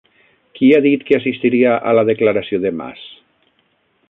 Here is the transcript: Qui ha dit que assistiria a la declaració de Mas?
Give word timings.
Qui 0.59 0.69
ha 0.77 0.79
dit 0.85 1.05
que 1.09 1.19
assistiria 1.19 1.77
a 1.91 1.95
la 1.99 2.07
declaració 2.11 2.63
de 2.65 2.73
Mas? 2.83 3.09